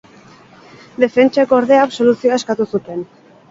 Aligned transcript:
Defentsek, 1.03 1.53
ordea, 1.59 1.85
absoluzioa 1.91 2.43
eskatu 2.43 2.69
zuten. 2.75 3.07